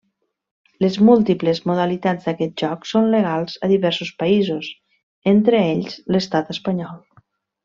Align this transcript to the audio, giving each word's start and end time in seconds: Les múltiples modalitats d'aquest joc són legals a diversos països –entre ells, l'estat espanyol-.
Les 0.83 0.95
múltiples 1.09 1.59
modalitats 1.71 2.25
d'aquest 2.29 2.55
joc 2.63 2.89
són 2.93 3.11
legals 3.17 3.59
a 3.67 3.71
diversos 3.75 4.15
països 4.25 4.73
–entre 4.73 5.63
ells, 5.71 6.01
l'estat 6.17 6.53
espanyol-. 6.57 6.99